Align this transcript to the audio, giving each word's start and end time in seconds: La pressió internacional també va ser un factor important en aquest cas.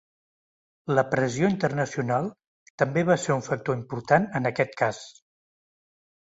La 0.93 1.01
pressió 1.09 1.49
internacional 1.53 2.29
també 2.83 3.03
va 3.11 3.19
ser 3.25 3.35
un 3.35 3.45
factor 3.49 3.79
important 3.81 4.27
en 4.41 4.51
aquest 4.53 4.75
cas. 4.83 5.05